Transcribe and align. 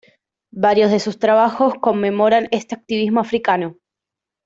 Varios 0.55 0.89
de 0.89 0.99
sus 0.99 1.19
trabajos 1.19 1.75
conmemoran 1.79 2.47
este 2.49 2.73
activismo 2.73 3.19
africano. 3.21 3.77